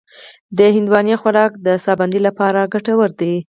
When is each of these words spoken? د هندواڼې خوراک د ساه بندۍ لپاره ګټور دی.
د 0.57 0.59
هندواڼې 0.75 1.15
خوراک 1.21 1.51
د 1.65 1.67
ساه 1.83 1.97
بندۍ 1.99 2.19
لپاره 2.27 2.69
ګټور 2.73 3.09
دی. 3.21 3.33